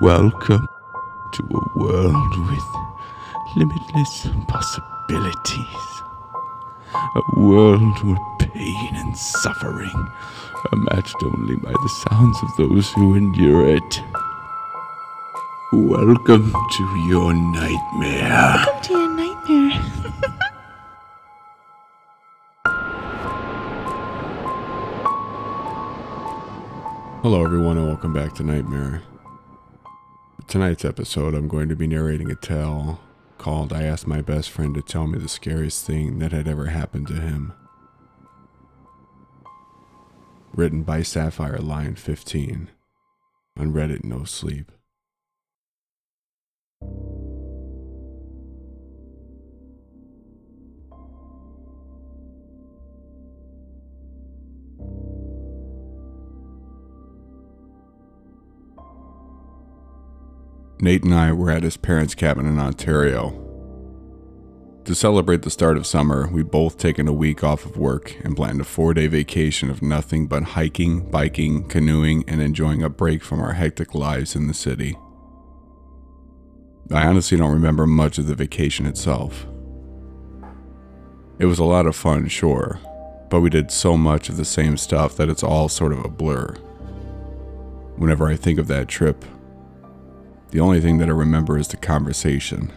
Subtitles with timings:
[0.00, 0.66] Welcome
[1.32, 2.64] to a world with
[3.56, 6.02] limitless possibilities.
[6.94, 13.14] A world where pain and suffering are matched only by the sounds of those who
[13.14, 14.02] endure it.
[15.72, 18.30] Welcome to your nightmare.
[18.30, 19.82] Welcome to your nightmare.
[27.22, 29.02] Hello, everyone, and welcome back to Nightmare.
[30.46, 33.00] Tonight's episode, I'm going to be narrating a tale
[33.38, 36.66] called I Asked My Best Friend to Tell Me the Scariest Thing That Had Ever
[36.66, 37.52] Happened to Him.
[40.54, 42.70] Written by Sapphire Lion 15
[43.58, 44.70] on Reddit No Sleep.
[60.84, 63.40] Nate and I were at his parents' cabin in Ontario.
[64.84, 68.36] To celebrate the start of summer, we'd both taken a week off of work and
[68.36, 73.22] planned a four day vacation of nothing but hiking, biking, canoeing, and enjoying a break
[73.22, 74.94] from our hectic lives in the city.
[76.92, 79.46] I honestly don't remember much of the vacation itself.
[81.38, 82.78] It was a lot of fun, sure,
[83.30, 86.10] but we did so much of the same stuff that it's all sort of a
[86.10, 86.56] blur.
[87.96, 89.24] Whenever I think of that trip,
[90.54, 92.72] the only thing that I remember is the conversation.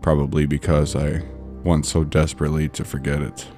[0.00, 1.24] Probably because I
[1.64, 3.48] want so desperately to forget it.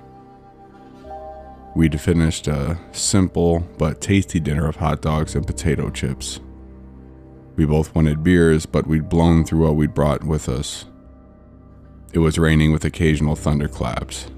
[1.77, 6.41] We'd finished a simple but tasty dinner of hot dogs and potato chips.
[7.55, 10.87] We both wanted beers, but we'd blown through what we'd brought with us.
[12.15, 14.31] It was raining with occasional thunderclaps.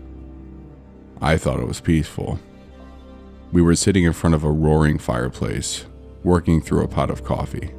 [1.21, 2.41] I thought it was peaceful.
[3.53, 5.87] We were sitting in front of a roaring fireplace,
[6.25, 7.73] working through a pot of coffee.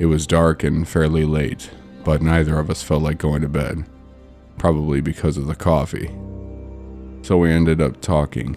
[0.00, 1.68] It was dark and fairly late,
[2.04, 3.84] but neither of us felt like going to bed,
[4.56, 6.10] probably because of the coffee.
[7.20, 8.56] So we ended up talking.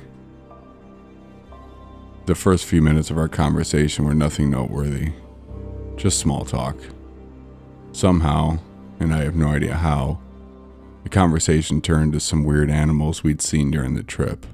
[2.27, 5.11] The first few minutes of our conversation were nothing noteworthy,
[5.97, 6.77] just small talk.
[7.91, 8.59] Somehow,
[9.01, 10.21] and I have no idea how,
[11.03, 14.45] the conversation turned to some weird animals we'd seen during the trip.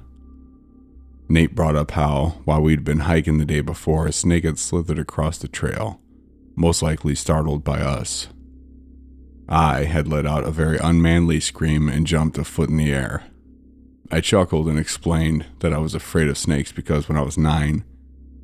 [1.28, 4.98] Nate brought up how, while we'd been hiking the day before, a snake had slithered
[4.98, 5.99] across the trail
[6.60, 8.28] most likely startled by us.
[9.48, 13.24] I had let out a very unmanly scream and jumped a foot in the air.
[14.10, 17.84] I chuckled and explained that I was afraid of snakes because when I was nine,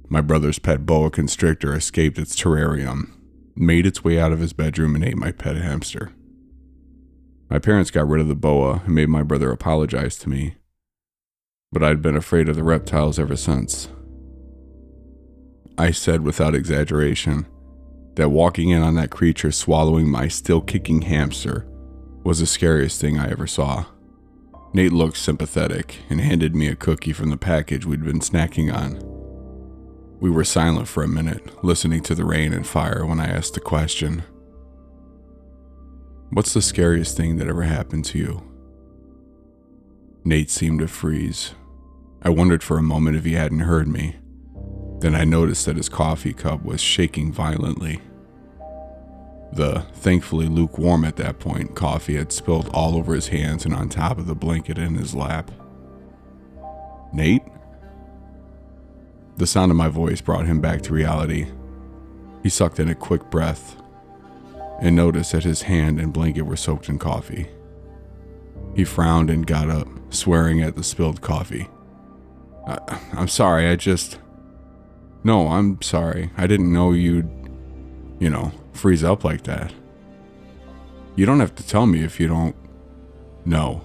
[0.08, 3.10] my brother's pet boa constrictor escaped its terrarium,
[3.54, 6.12] made its way out of his bedroom, and ate my pet hamster.
[7.50, 10.54] My parents got rid of the boa and made my brother apologize to me,
[11.70, 13.88] but I'd been afraid of the reptiles ever since.
[15.76, 17.46] I said without exaggeration
[18.16, 21.66] that walking in on that creature swallowing my still kicking hamster
[22.24, 23.86] was the scariest thing I ever saw.
[24.72, 29.00] Nate looked sympathetic and handed me a cookie from the package we'd been snacking on.
[30.18, 33.54] We were silent for a minute, listening to the rain and fire when I asked
[33.54, 34.24] the question
[36.30, 38.42] What's the scariest thing that ever happened to you?
[40.24, 41.54] Nate seemed to freeze.
[42.22, 44.16] I wondered for a moment if he hadn't heard me.
[45.06, 48.00] Then I noticed that his coffee cup was shaking violently.
[49.52, 53.88] The thankfully lukewarm at that point coffee had spilled all over his hands and on
[53.88, 55.52] top of the blanket in his lap.
[57.12, 57.44] Nate?
[59.36, 61.46] The sound of my voice brought him back to reality.
[62.42, 63.76] He sucked in a quick breath
[64.80, 67.46] and noticed that his hand and blanket were soaked in coffee.
[68.74, 71.68] He frowned and got up, swearing at the spilled coffee.
[72.66, 74.18] I, am sorry, I just.
[75.26, 76.30] No, I'm sorry.
[76.36, 77.28] I didn't know you'd,
[78.20, 79.74] you know, freeze up like that.
[81.16, 82.54] You don't have to tell me if you don't
[83.44, 83.82] know.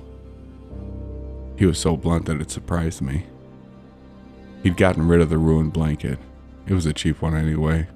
[1.57, 3.25] He was so blunt that it surprised me.
[4.61, 6.19] He'd gotten rid of the ruined blanket.
[6.67, 7.87] It was a cheap one anyway.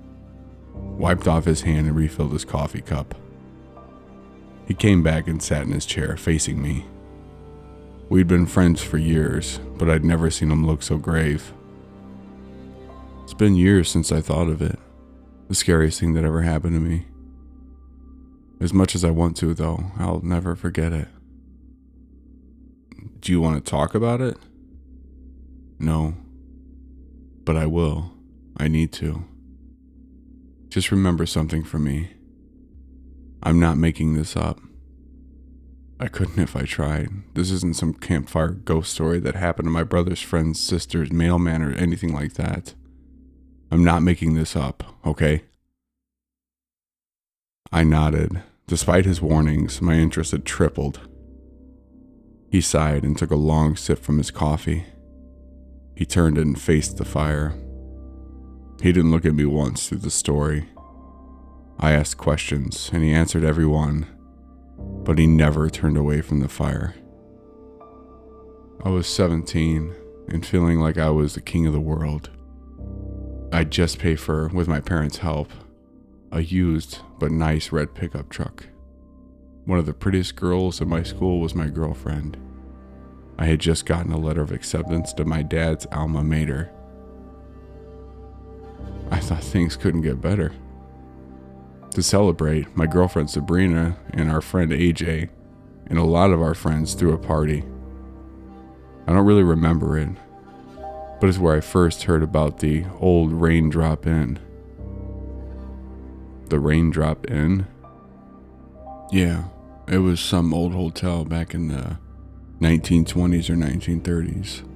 [0.74, 3.14] Wiped off his hand and refilled his coffee cup.
[4.68, 6.88] He came back and sat in his chair, facing me.
[8.09, 11.53] We'd been friends for years, but I'd never seen him look so grave.
[13.26, 14.78] It's been years since I thought of it.
[15.48, 17.08] The scariest thing that ever happened to me.
[18.62, 21.08] As much as I want to, though, I'll never forget it.
[23.22, 24.38] Do you want to talk about it?
[25.80, 26.14] No.
[27.44, 28.14] But I will.
[28.58, 29.26] I need to.
[30.70, 32.12] Just remember something for me.
[33.42, 34.60] I'm not making this up.
[36.00, 37.10] I couldn't if I tried.
[37.34, 41.72] This isn't some campfire ghost story that happened to my brother's friend's sister's mailman or
[41.72, 42.76] anything like that.
[43.76, 45.44] I'm not making this up, okay?
[47.74, 48.42] I nodded.
[48.68, 51.02] Despite his warnings, my interest had tripled.
[52.50, 54.86] He sighed and took a long sip from his coffee.
[55.94, 57.54] He turned and faced the fire.
[58.82, 60.70] He didn't look at me once through the story.
[61.78, 64.08] I asked questions, and he answered every one,
[65.04, 66.96] but he never turned away from the fire.
[68.86, 69.94] I was 17
[70.30, 72.30] and feeling like I was the king of the world.
[73.52, 75.52] I'd just paid for, with my parents' help,
[76.32, 78.66] a used but nice red pickup truck.
[79.66, 82.38] One of the prettiest girls in my school was my girlfriend.
[83.38, 86.72] I had just gotten a letter of acceptance to my dad's alma mater.
[89.12, 90.53] I thought things couldn't get better.
[91.91, 95.30] To celebrate, my girlfriend Sabrina and our friend AJ
[95.88, 97.64] and a lot of our friends threw a party.
[99.08, 100.09] I don't really remember it,
[101.26, 104.38] but it's where I first heard about the old Raindrop Inn.
[106.50, 107.66] The Raindrop Inn?
[109.12, 109.46] Yeah,
[109.88, 111.98] it was some old hotel back in the
[112.62, 114.70] 1920s or 1930s.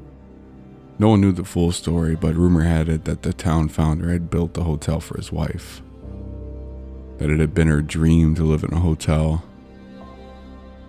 [0.98, 4.32] No one knew the full story, but rumor had it that the town founder had
[4.32, 5.84] built the hotel for his wife
[7.20, 9.44] that it had been her dream to live in a hotel.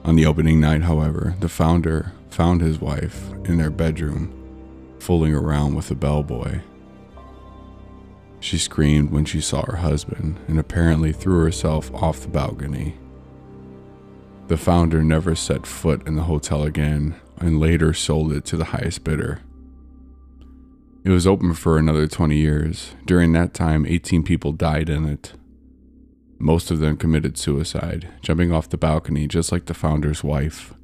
[0.05, 4.40] On the opening night, however, the founder found his wife in their bedroom,
[5.03, 6.61] fooling around with a bellboy.
[8.41, 12.97] She screamed when she saw her husband and apparently threw herself off the balcony.
[14.49, 18.67] The founder never set foot in the hotel again and later sold it to the
[18.67, 19.41] highest bidder.
[21.05, 22.95] It was open for another 20 years.
[23.07, 25.33] During that time, 18 people died in it.
[26.39, 30.75] Most of them committed suicide, jumping off the balcony just like the founder's wife.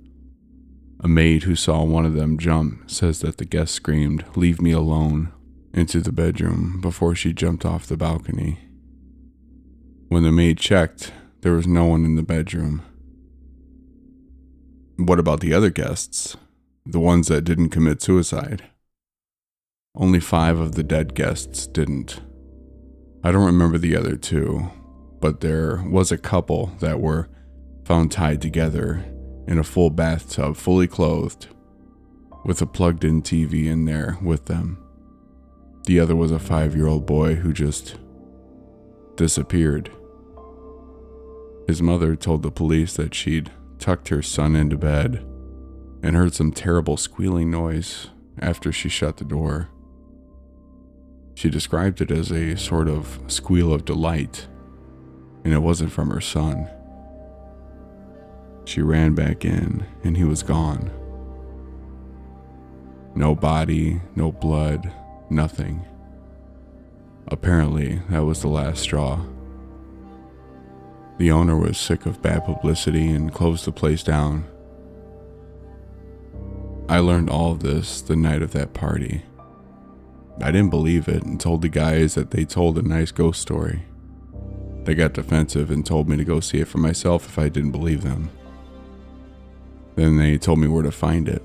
[1.00, 4.72] A maid who saw one of them jump says that the guest screamed, Leave me
[4.72, 5.32] alone,
[5.74, 8.58] into the bedroom before she jumped off the balcony.
[10.08, 11.12] When the maid checked,
[11.42, 12.82] there was no one in the bedroom.
[14.96, 16.36] What about the other guests?
[16.86, 18.62] The ones that didn't commit suicide?
[19.94, 22.20] Only five of the dead guests didn't.
[23.22, 24.70] I don't remember the other two,
[25.20, 27.28] but there was a couple that were
[27.84, 29.04] found tied together
[29.46, 31.48] in a full bathtub, fully clothed,
[32.44, 34.82] with a plugged in TV in there with them.
[35.86, 37.96] The other was a five year old boy who just
[39.16, 39.90] disappeared.
[41.66, 45.24] His mother told the police that she'd tucked her son into bed
[46.02, 48.08] and heard some terrible squealing noise
[48.38, 49.68] after she shut the door.
[51.34, 54.48] She described it as a sort of squeal of delight
[55.44, 56.68] and it wasn't from her son.
[58.66, 60.90] She ran back in, and he was gone.
[63.14, 64.92] No body, no blood,
[65.30, 65.86] nothing.
[67.28, 69.24] Apparently, that was the last straw.
[71.18, 74.44] The owner was sick of bad publicity and closed the place down.
[76.88, 79.22] I learned all of this the night of that party.
[80.42, 83.84] I didn't believe it and told the guys that they told a nice ghost story.
[84.82, 87.72] They got defensive and told me to go see it for myself if I didn't
[87.72, 88.30] believe them.
[89.96, 91.42] Then they told me where to find it.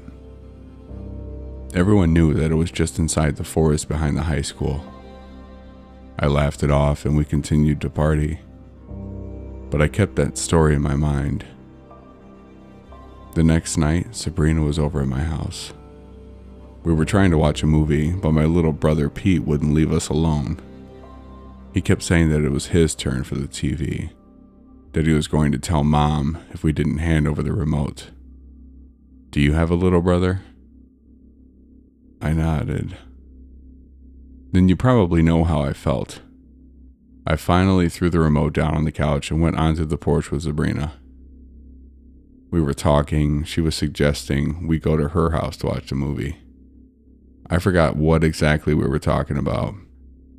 [1.74, 4.84] Everyone knew that it was just inside the forest behind the high school.
[6.20, 8.40] I laughed it off and we continued to party.
[9.70, 11.46] But I kept that story in my mind.
[13.36, 15.72] The next night, Sabrina was over at my house.
[16.84, 20.10] We were trying to watch a movie, but my little brother Pete wouldn't leave us
[20.10, 20.60] alone.
[21.74, 24.10] He kept saying that it was his turn for the TV,
[24.92, 28.10] that he was going to tell mom if we didn't hand over the remote.
[29.32, 30.42] Do you have a little brother?
[32.22, 32.96] I nodded.
[34.52, 36.22] Then you probably know how I felt.
[37.26, 40.44] I finally threw the remote down on the couch and went onto the porch with
[40.44, 40.94] Sabrina.
[42.52, 46.38] We were talking, she was suggesting we go to her house to watch the movie.
[47.50, 49.76] I forgot what exactly we were talking about,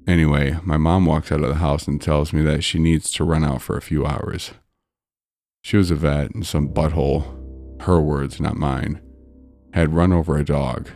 [0.06, 3.24] Anyway, my mom walks out of the house and tells me that she needs to
[3.24, 4.50] run out for a few hours.
[5.62, 7.24] She was a vet, and some butthole,
[7.82, 9.00] her words, not mine,
[9.72, 10.88] had run over a dog.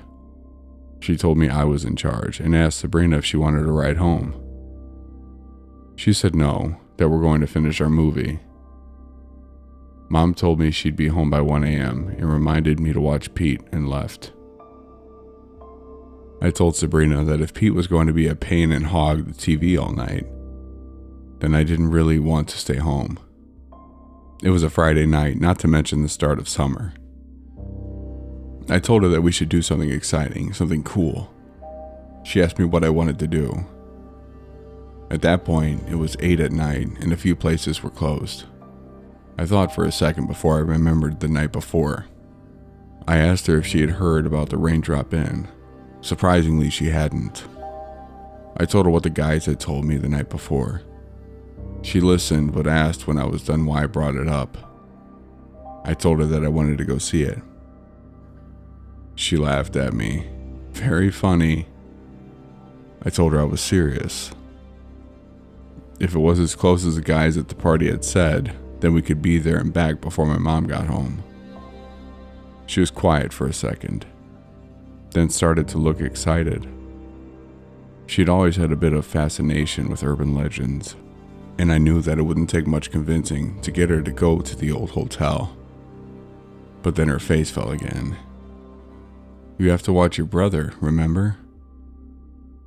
[1.00, 3.96] She told me I was in charge and asked Sabrina if she wanted to ride
[3.96, 4.42] home.
[5.96, 8.40] She said no, that we're going to finish our movie.
[10.08, 12.14] Mom told me she'd be home by 1 a.m.
[12.16, 14.32] and reminded me to watch Pete and left.
[16.40, 19.32] I told Sabrina that if Pete was going to be a pain and hog the
[19.32, 20.26] TV all night,
[21.40, 23.18] then I didn't really want to stay home.
[24.42, 26.92] It was a Friday night, not to mention the start of summer.
[28.68, 31.32] I told her that we should do something exciting, something cool.
[32.22, 33.64] She asked me what I wanted to do.
[35.10, 38.44] At that point, it was 8 at night and a few places were closed.
[39.38, 42.06] I thought for a second before I remembered the night before.
[43.08, 45.48] I asked her if she had heard about the raindrop inn.
[46.02, 47.46] Surprisingly, she hadn't.
[48.58, 50.82] I told her what the guys had told me the night before.
[51.86, 54.58] She listened but asked when I was done why I brought it up.
[55.84, 57.38] I told her that I wanted to go see it.
[59.14, 60.26] She laughed at me.
[60.72, 61.68] Very funny.
[63.04, 64.32] I told her I was serious.
[66.00, 69.00] If it was as close as the guys at the party had said, then we
[69.00, 71.22] could be there and back before my mom got home.
[72.66, 74.06] She was quiet for a second,
[75.12, 76.66] then started to look excited.
[78.08, 80.96] She'd always had a bit of fascination with urban legends,
[81.58, 84.56] and I knew that it wouldn't take much convincing to get her to go to
[84.56, 85.56] the old hotel.
[86.82, 88.16] But then her face fell again.
[89.58, 91.38] You have to watch your brother, remember?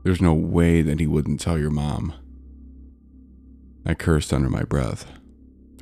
[0.04, 2.14] There's no way that he wouldn't tell your mom.
[3.86, 5.06] I cursed under my breath.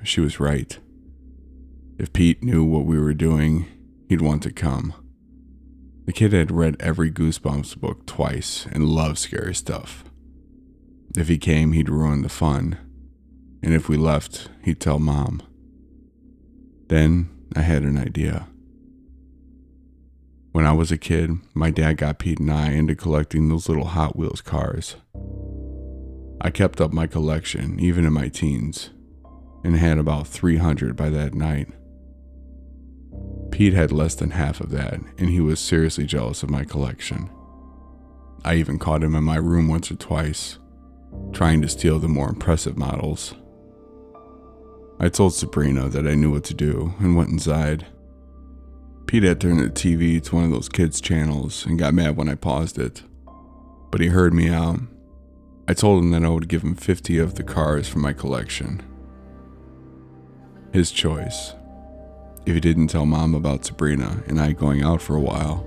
[0.03, 0.77] She was right.
[1.97, 3.67] If Pete knew what we were doing,
[4.09, 4.93] he'd want to come.
[6.05, 10.03] The kid had read every Goosebumps book twice and loved scary stuff.
[11.17, 12.77] If he came, he'd ruin the fun.
[13.61, 15.41] And if we left, he'd tell mom.
[16.87, 18.47] Then I had an idea.
[20.51, 23.85] When I was a kid, my dad got Pete and I into collecting those little
[23.85, 24.95] Hot Wheels cars.
[26.41, 28.91] I kept up my collection even in my teens
[29.63, 31.67] and had about 300 by that night.
[33.51, 37.29] Pete had less than half of that, and he was seriously jealous of my collection.
[38.45, 40.57] I even caught him in my room once or twice,
[41.33, 43.33] trying to steal the more impressive models.
[44.99, 47.85] I told Sabrina that I knew what to do and went inside.
[49.05, 52.29] Pete had turned the TV to one of those kids' channels and got mad when
[52.29, 53.03] I paused it.
[53.91, 54.79] But he heard me out.
[55.67, 58.81] I told him that I would give him 50 of the cars from my collection.
[60.73, 61.53] His choice.
[62.45, 65.65] If he didn't tell mom about Sabrina and I going out for a while.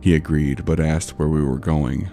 [0.00, 2.10] He agreed, but asked where we were going.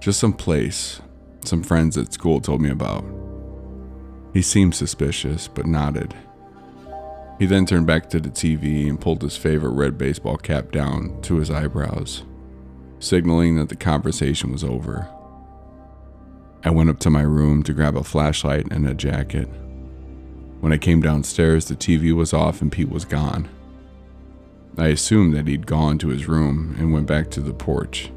[0.00, 1.00] Just some place
[1.44, 3.04] some friends at school told me about.
[4.32, 6.14] He seemed suspicious, but nodded.
[7.38, 11.20] He then turned back to the TV and pulled his favorite red baseball cap down
[11.22, 12.22] to his eyebrows,
[12.98, 15.08] signaling that the conversation was over.
[16.64, 19.48] I went up to my room to grab a flashlight and a jacket.
[20.60, 23.48] When I came downstairs, the TV was off and Pete was gone.
[24.78, 28.10] I assumed that he'd gone to his room and went back to the porch.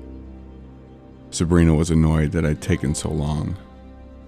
[1.31, 3.57] Sabrina was annoyed that I'd taken so long,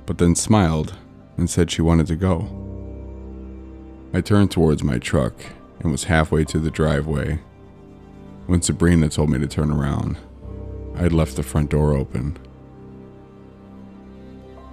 [0.06, 0.96] but then smiled
[1.38, 2.50] and said she wanted to go.
[4.14, 5.34] I turned towards my truck
[5.80, 7.40] and was halfway to the driveway
[8.48, 10.18] when Sabrina told me to turn around.
[10.96, 12.38] I had left the front door open.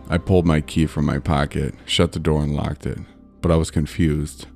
[0.09, 2.99] I pulled my key from my pocket, shut the door, and locked it,
[3.41, 4.47] but I was confused.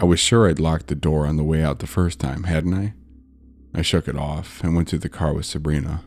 [0.00, 2.74] I was sure I'd locked the door on the way out the first time, hadn't
[2.74, 2.94] I?
[3.74, 6.02] I shook it off and went to the car with Sabrina.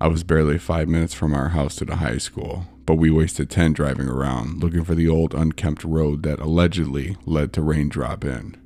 [0.00, 3.50] I was barely five minutes from our house to the high school, but we wasted
[3.50, 8.56] 10 driving around looking for the old unkempt road that allegedly led to Raindrop Inn.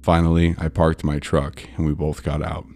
[0.00, 2.68] Finally, I parked my truck and we both got out.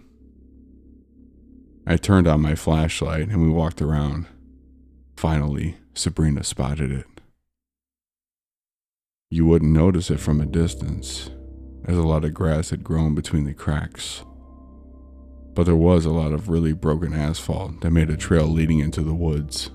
[1.85, 4.25] I turned on my flashlight and we walked around.
[5.15, 7.07] Finally, Sabrina spotted it.
[9.29, 11.29] You wouldn't notice it from a distance,
[11.85, 14.25] as a lot of grass had grown between the cracks.
[15.57, 19.01] But there was a lot of really broken asphalt that made a trail leading into
[19.01, 19.71] the woods.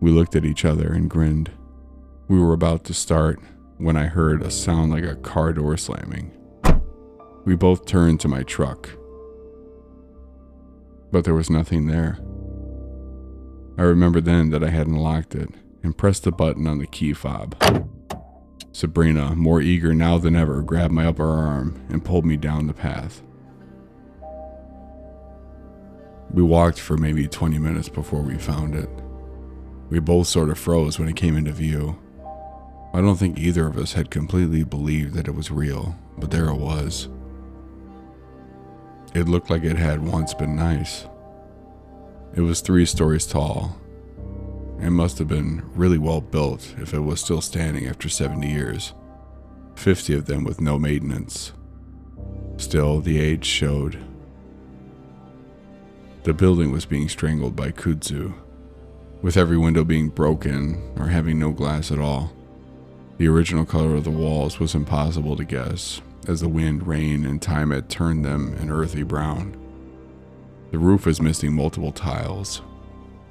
[0.00, 1.50] We looked at each other and grinned.
[2.28, 3.38] We were about to start
[3.76, 6.32] when I heard a sound like a car door slamming.
[7.44, 8.88] We both turned to my truck,
[11.12, 12.18] but there was nothing there.
[13.76, 15.50] I remembered then that I hadn't locked it
[15.82, 17.54] and pressed the button on the key fob.
[18.72, 22.72] Sabrina, more eager now than ever, grabbed my upper arm and pulled me down the
[22.72, 23.20] path.
[26.30, 28.90] We walked for maybe 20 minutes before we found it.
[29.90, 31.98] We both sort of froze when it came into view.
[32.92, 36.48] I don't think either of us had completely believed that it was real, but there
[36.48, 37.08] it was.
[39.14, 41.06] It looked like it had once been nice.
[42.34, 43.78] It was three stories tall.
[44.80, 48.94] It must have been really well built if it was still standing after 70 years,
[49.76, 51.52] 50 of them with no maintenance.
[52.58, 53.98] Still, the age showed.
[56.28, 58.34] The building was being strangled by kudzu,
[59.22, 62.34] with every window being broken or having no glass at all.
[63.16, 67.40] The original color of the walls was impossible to guess, as the wind, rain, and
[67.40, 69.56] time had turned them an earthy brown.
[70.70, 72.60] The roof was missing multiple tiles.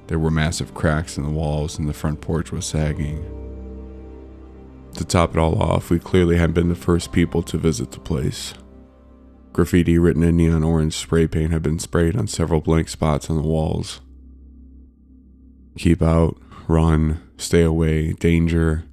[0.08, 3.24] There were massive cracks in the walls, and the front porch was sagging.
[4.96, 8.00] To top it all off, we clearly had been the first people to visit the
[8.00, 8.56] place.
[9.58, 13.38] Graffiti written in neon orange spray paint had been sprayed on several blank spots on
[13.38, 14.02] the walls.
[15.80, 18.84] Keep out, run, stay away, danger,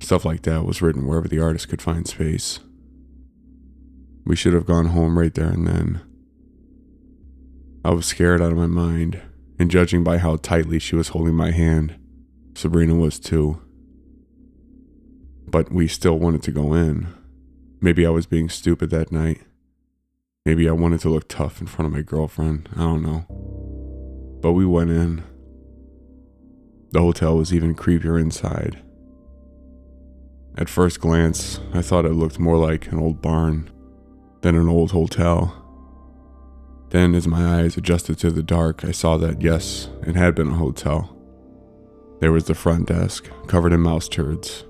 [0.00, 2.58] stuff like that was written wherever the artist could find space.
[4.26, 6.00] We should have gone home right there and then.
[7.84, 9.22] I was scared out of my mind,
[9.60, 11.94] and judging by how tightly she was holding my hand,
[12.56, 13.62] Sabrina was too.
[15.46, 17.14] But we still wanted to go in.
[17.80, 19.42] Maybe I was being stupid that night.
[20.46, 22.68] Maybe I wanted to look tough in front of my girlfriend.
[22.74, 23.24] I don't know.
[24.42, 25.24] But we went in.
[26.90, 28.82] The hotel was even creepier inside.
[30.58, 33.70] At first glance, I thought it looked more like an old barn
[34.42, 35.62] than an old hotel.
[36.90, 40.50] Then, as my eyes adjusted to the dark, I saw that yes, it had been
[40.50, 41.16] a hotel.
[42.20, 44.64] There was the front desk, covered in mouse turds.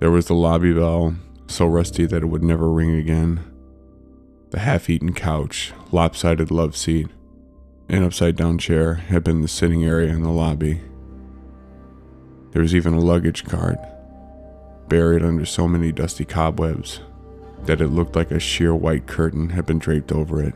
[0.00, 1.14] There was the lobby bell,
[1.46, 3.53] so rusty that it would never ring again.
[4.54, 7.08] The half eaten couch, lopsided love seat,
[7.88, 10.80] and upside down chair had been the sitting area in the lobby.
[12.52, 13.80] There was even a luggage cart,
[14.86, 17.00] buried under so many dusty cobwebs
[17.64, 20.54] that it looked like a sheer white curtain had been draped over it.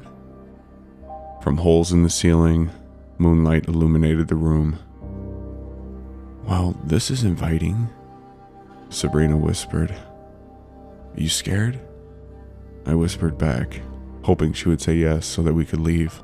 [1.43, 2.71] From holes in the ceiling,
[3.19, 4.79] moonlight illuminated the room.
[6.45, 7.89] Well, this is inviting,
[8.91, 9.91] Sabrina whispered.
[9.91, 11.81] Are you scared?
[12.89, 13.83] I whispered back,
[14.23, 16.23] hoping she would say yes so that we could leave.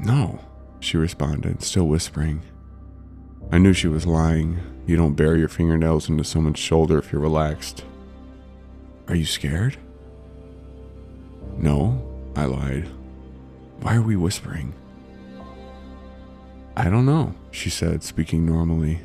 [0.00, 0.40] No,
[0.80, 2.42] she responded, still whispering.
[3.52, 4.58] I knew she was lying.
[4.86, 7.84] You don't bury your fingernails into someone's shoulder if you're relaxed.
[9.08, 9.76] Are you scared?
[11.58, 12.02] No,
[12.34, 12.88] I lied.
[13.80, 14.72] Why are we whispering?
[16.74, 19.00] I don't know, she said, speaking normally.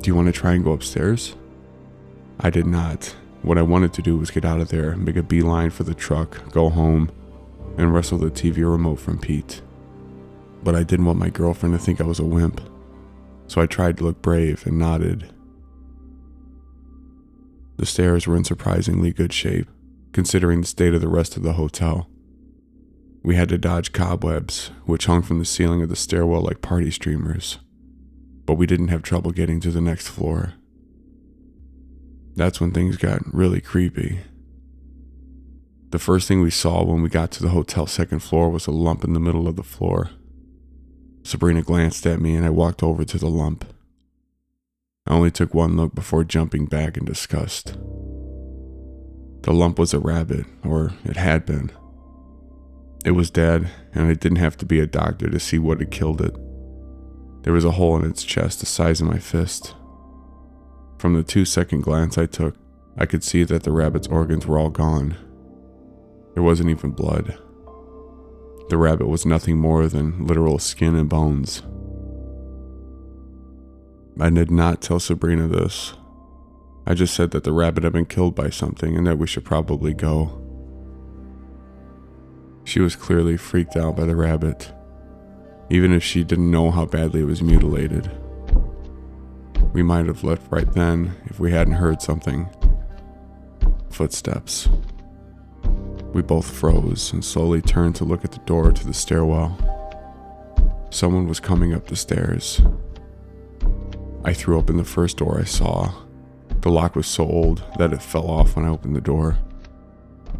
[0.00, 1.36] Do you want to try and go upstairs?
[2.40, 3.14] I did not.
[3.46, 5.94] What I wanted to do was get out of there, make a beeline for the
[5.94, 7.12] truck, go home,
[7.78, 9.62] and wrestle the TV remote from Pete.
[10.64, 12.60] But I didn't want my girlfriend to think I was a wimp,
[13.46, 15.32] so I tried to look brave and nodded.
[17.76, 19.68] The stairs were in surprisingly good shape,
[20.10, 22.10] considering the state of the rest of the hotel.
[23.22, 26.90] We had to dodge cobwebs, which hung from the ceiling of the stairwell like party
[26.90, 27.60] streamers,
[28.44, 30.54] but we didn't have trouble getting to the next floor.
[32.36, 34.20] That's when things got really creepy.
[35.90, 38.72] The first thing we saw when we got to the hotel second floor was a
[38.72, 40.10] lump in the middle of the floor.
[41.22, 43.64] Sabrina glanced at me and I walked over to the lump.
[45.06, 47.76] I only took one look before jumping back in disgust.
[49.42, 51.70] The lump was a rabbit, or it had been.
[53.04, 55.92] It was dead, and I didn't have to be a doctor to see what had
[55.92, 56.34] killed it.
[57.44, 59.75] There was a hole in its chest the size of my fist.
[60.98, 62.54] From the two second glance I took,
[62.96, 65.16] I could see that the rabbit's organs were all gone.
[66.34, 67.38] There wasn't even blood.
[68.68, 71.62] The rabbit was nothing more than literal skin and bones.
[74.18, 75.92] I did not tell Sabrina this.
[76.86, 79.44] I just said that the rabbit had been killed by something and that we should
[79.44, 80.42] probably go.
[82.64, 84.72] She was clearly freaked out by the rabbit,
[85.68, 88.10] even if she didn't know how badly it was mutilated.
[89.76, 92.48] We might have left right then if we hadn't heard something.
[93.90, 94.70] Footsteps.
[96.14, 99.54] We both froze and slowly turned to look at the door to the stairwell.
[100.88, 102.62] Someone was coming up the stairs.
[104.24, 105.92] I threw open the first door I saw.
[106.62, 109.36] The lock was so old that it fell off when I opened the door.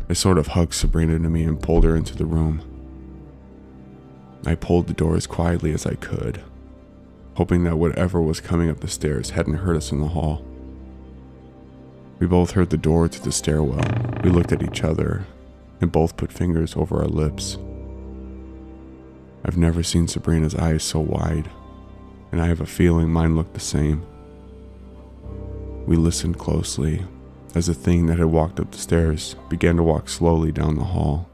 [0.09, 2.63] I sort of hugged Sabrina to me and pulled her into the room.
[4.47, 6.43] I pulled the door as quietly as I could,
[7.37, 10.43] hoping that whatever was coming up the stairs hadn't heard us in the hall.
[12.19, 13.85] We both heard the door to the stairwell.
[14.25, 15.27] We looked at each other
[15.83, 17.59] and both put fingers over our lips.
[19.45, 21.51] I've never seen Sabrina's eyes so wide,
[22.33, 24.05] and I have a feeling mine looked the same.
[25.87, 27.05] We listened closely
[27.55, 30.85] as the thing that had walked up the stairs began to walk slowly down the
[30.85, 31.29] hall.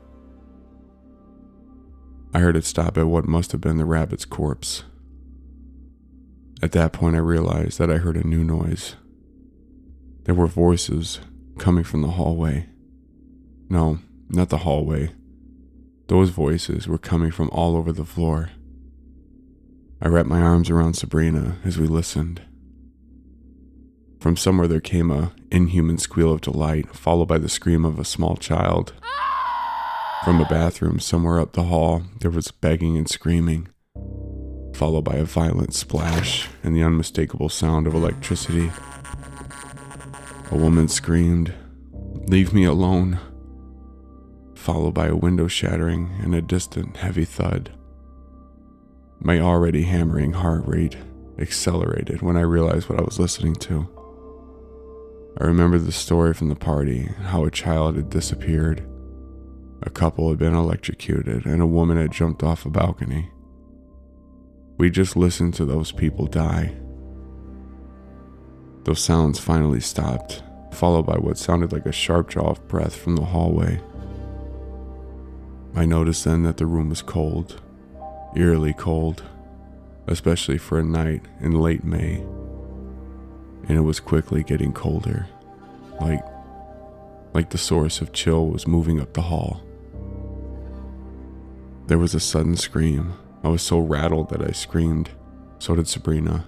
[2.35, 4.83] I heard it stop at what must have been the rabbit's corpse.
[6.63, 8.95] At that point, I realized that I heard a new noise.
[10.25, 11.19] There were voices
[11.59, 12.69] coming from the hallway.
[13.69, 13.99] No,
[14.29, 15.13] not the hallway.
[16.07, 18.51] Those voices were coming from all over the floor.
[20.01, 22.43] I wrapped my arms around Sabrina as we listened.
[24.21, 28.05] From somewhere there came a inhuman squeal of delight, followed by the scream of a
[28.05, 28.93] small child.
[30.25, 33.69] From a bathroom somewhere up the hall, there was begging and screaming,
[34.83, 38.69] followed by a violent splash and the unmistakable sound of electricity.
[40.51, 41.55] A woman screamed,
[42.27, 43.21] Leave me alone,
[44.57, 47.71] followed by a window shattering and a distant heavy thud.
[49.21, 50.97] My already hammering heart rate
[51.39, 53.89] accelerated when I realized what I was listening to.
[55.41, 58.85] I remembered the story from the party and how a child had disappeared,
[59.81, 63.31] a couple had been electrocuted, and a woman had jumped off a balcony.
[64.79, 66.75] We just listened to those people die.
[68.85, 73.17] Those sounds finally stopped, followed by what sounded like a sharp draw of breath from
[73.17, 73.81] the hallway.
[75.75, 77.61] I noticed then that the room was cold,
[78.37, 79.23] eerily cold,
[80.07, 82.17] especially for a night in late May.
[83.69, 85.27] And it was quickly getting colder,
[86.01, 86.25] like
[87.35, 89.63] like the source of chill was moving up the hall.
[91.87, 93.15] There was a sudden scream.
[93.45, 95.11] I was so rattled that I screamed.
[95.59, 96.47] So did Sabrina.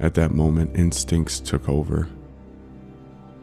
[0.00, 2.08] At that moment, instincts took over.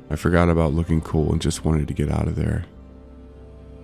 [0.09, 2.65] I forgot about looking cool and just wanted to get out of there.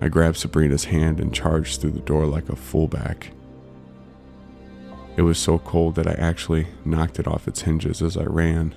[0.00, 3.32] I grabbed Sabrina's hand and charged through the door like a fullback.
[5.16, 8.74] It was so cold that I actually knocked it off its hinges as I ran.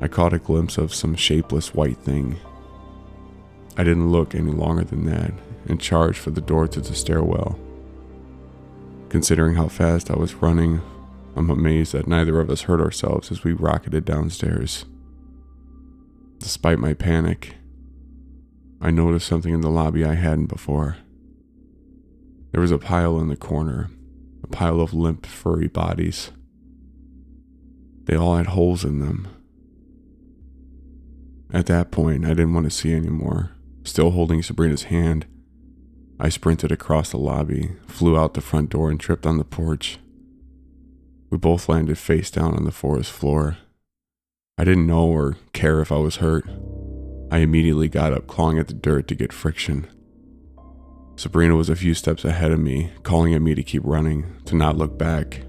[0.00, 2.36] I caught a glimpse of some shapeless white thing.
[3.76, 5.32] I didn't look any longer than that
[5.66, 7.58] and charged for the door to the stairwell.
[9.10, 10.80] Considering how fast I was running,
[11.34, 14.84] I'm amazed that neither of us hurt ourselves as we rocketed downstairs.
[16.38, 17.56] Despite my panic,
[18.80, 20.96] I noticed something in the lobby I hadn't before.
[22.52, 23.90] There was a pile in the corner,
[24.44, 26.30] a pile of limp, furry bodies.
[28.04, 29.26] They all had holes in them.
[31.52, 33.50] At that point, I didn't want to see anymore.
[33.82, 35.26] Still holding Sabrina's hand,
[36.22, 39.98] I sprinted across the lobby, flew out the front door, and tripped on the porch.
[41.30, 43.56] We both landed face down on the forest floor.
[44.58, 46.44] I didn't know or care if I was hurt.
[47.30, 49.86] I immediately got up, clawing at the dirt to get friction.
[51.16, 54.54] Sabrina was a few steps ahead of me, calling at me to keep running, to
[54.54, 55.40] not look back.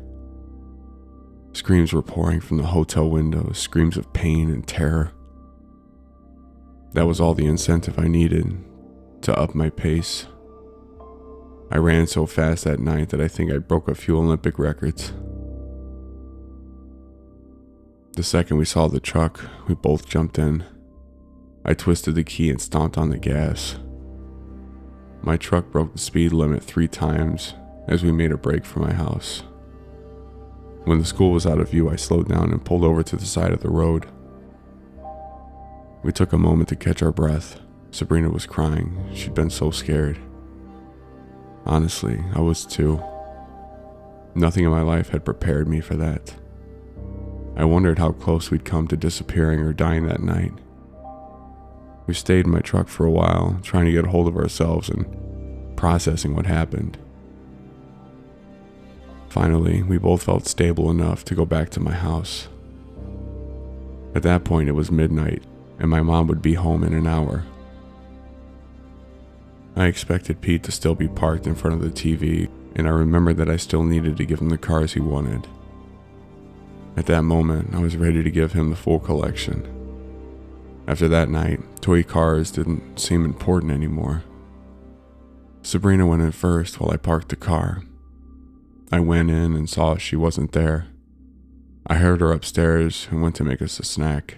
[1.52, 5.12] Screams were pouring from the hotel windows, screams of pain and terror.
[6.94, 8.58] That was all the incentive I needed
[9.24, 10.28] to up my pace.
[11.74, 15.14] I ran so fast that night that I think I broke a few Olympic records.
[18.18, 20.66] The second we saw the truck, we both jumped in.
[21.64, 23.80] I twisted the key and stomped on the gas.
[25.22, 27.54] My truck broke the speed limit three times
[27.88, 29.44] as we made a break for my house.
[30.84, 33.26] When the school was out of view, I slowed down and pulled over to the
[33.26, 34.08] side of the road.
[36.04, 37.62] We took a moment to catch our breath.
[37.92, 39.10] Sabrina was crying.
[39.14, 40.20] She'd been so scared.
[41.66, 43.02] Honestly, I was too.
[44.34, 46.36] Nothing in my life had prepared me for that.
[47.56, 50.54] I wondered how close we'd come to disappearing or dying that night.
[52.08, 54.90] We stayed in my truck for a while, trying to get a hold of ourselves
[54.90, 56.98] and processing what happened.
[59.30, 62.48] Finally, we both felt stable enough to go back to my house.
[64.14, 65.44] At that point, it was midnight,
[65.80, 67.46] and my mom would be home in an hour.
[69.76, 73.38] I expected Pete to still be parked in front of the TV, and I remembered
[73.38, 75.48] that I still needed to give him the cars he wanted.
[76.98, 79.66] At that moment, I was ready to give him the full collection.
[80.88, 84.24] After that night, toy cars didn't seem important anymore.
[85.64, 87.84] Sabrina went in first while I parked the car.
[88.92, 90.88] I went in and saw she wasn't there.
[91.88, 94.38] I heard her upstairs and went to make us a snack.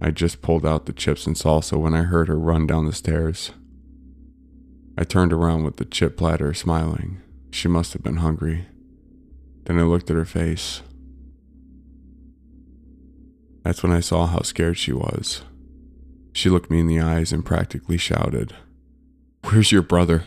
[0.00, 2.92] I just pulled out the chips and salsa when I heard her run down the
[2.92, 3.50] stairs.
[4.98, 7.20] I turned around with the chip platter, smiling.
[7.50, 8.66] She must have been hungry.
[9.64, 10.82] Then I looked at her face.
[13.62, 15.42] That's when I saw how scared she was.
[16.32, 18.54] She looked me in the eyes and practically shouted,
[19.42, 20.24] Where's your brother?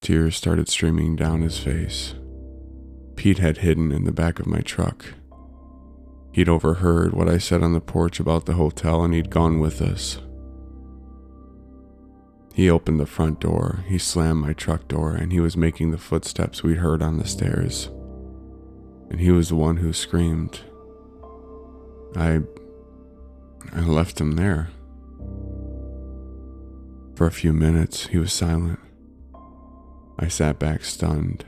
[0.00, 2.14] Tears started streaming down his face.
[3.16, 5.04] Pete had hidden in the back of my truck.
[6.32, 9.82] He'd overheard what I said on the porch about the hotel and he'd gone with
[9.82, 10.18] us.
[12.52, 15.98] He opened the front door, he slammed my truck door, and he was making the
[15.98, 17.90] footsteps we'd heard on the stairs.
[19.10, 20.60] And he was the one who screamed.
[22.16, 22.40] I.
[23.72, 24.70] I left him there.
[27.14, 28.80] For a few minutes, he was silent.
[30.18, 31.44] I sat back stunned.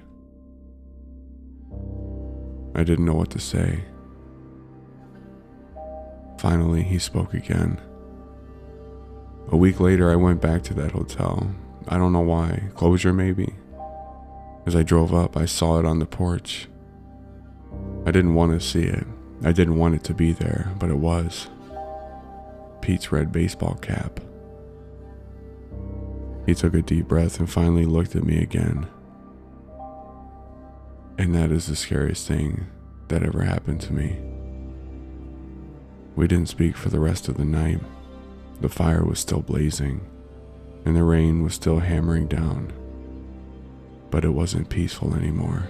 [2.74, 3.84] I didn't know what to say.
[6.38, 7.80] Finally, he spoke again.
[9.52, 11.54] A week later, I went back to that hotel.
[11.86, 12.70] I don't know why.
[12.74, 13.54] Closure, maybe?
[14.64, 16.68] As I drove up, I saw it on the porch.
[18.06, 19.06] I didn't want to see it.
[19.44, 21.48] I didn't want it to be there, but it was.
[22.80, 24.20] Pete's red baseball cap.
[26.46, 28.86] He took a deep breath and finally looked at me again.
[31.18, 32.68] And that is the scariest thing
[33.08, 34.16] that ever happened to me.
[36.16, 37.80] We didn't speak for the rest of the night.
[38.62, 40.06] The fire was still blazing,
[40.84, 42.72] and the rain was still hammering down.
[44.08, 45.64] But it wasn't peaceful anymore.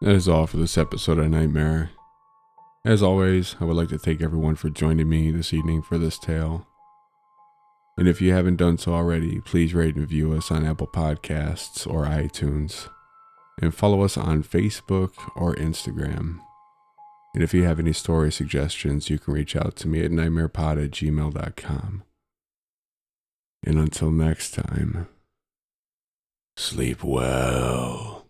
[0.00, 1.90] That is all for this episode of Nightmare.
[2.84, 6.18] As always, I would like to thank everyone for joining me this evening for this
[6.18, 6.66] tale.
[7.96, 11.86] And if you haven't done so already, please rate and review us on Apple Podcasts
[11.86, 12.88] or iTunes.
[13.60, 16.40] And follow us on Facebook or Instagram.
[17.34, 20.84] And if you have any story suggestions, you can reach out to me at nightmarepod
[20.84, 22.02] at gmail.com.
[23.64, 25.08] And until next time,
[26.56, 28.21] sleep well.